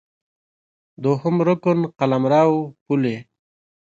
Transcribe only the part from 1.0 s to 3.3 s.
دوهم رکن قلمرو، پولې